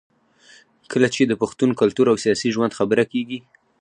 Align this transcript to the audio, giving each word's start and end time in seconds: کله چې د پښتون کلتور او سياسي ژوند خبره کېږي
کله 0.91 1.07
چې 1.15 1.21
د 1.25 1.33
پښتون 1.41 1.69
کلتور 1.81 2.05
او 2.11 2.17
سياسي 2.23 2.49
ژوند 2.55 2.77
خبره 2.79 3.03
کېږي 3.11 3.39